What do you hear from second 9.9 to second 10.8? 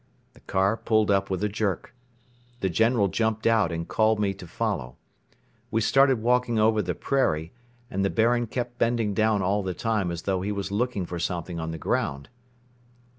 as though he were